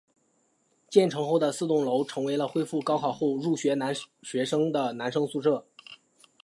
[0.89, 3.77] 建成后的四栋楼成为了恢复高考后入学
[4.23, 5.63] 学生的男生宿舍。